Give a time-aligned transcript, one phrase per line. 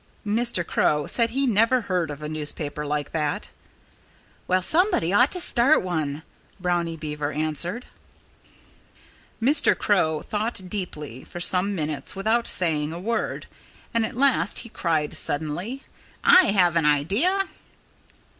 [0.25, 0.65] Mr.
[0.65, 3.51] Crow said he never heard of a newspaper like that.
[4.47, 6.23] "Well, somebody ought to start one,"
[6.59, 7.85] Brownie Beaver answered.
[9.39, 9.77] Mr.
[9.77, 13.45] Crow thought deeply for some minutes without saying a word.
[13.93, 15.83] And at last He cried suddenly:
[16.23, 17.43] "I have an idea!"